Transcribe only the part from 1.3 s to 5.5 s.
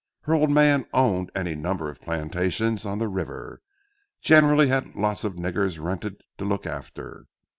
any number of plantations on the river—generally had lots of